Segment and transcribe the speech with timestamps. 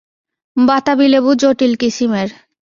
[0.57, 2.29] বাতাবী-লেবু জটিল কিসিমের।